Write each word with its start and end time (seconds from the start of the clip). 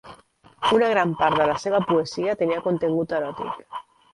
Una 0.77 0.87
gran 0.93 1.13
part 1.19 1.37
de 1.41 1.47
la 1.53 1.59
seva 1.65 1.81
poesia 1.91 2.35
tenia 2.43 2.65
contingut 2.71 3.17
eròtic. 3.19 3.65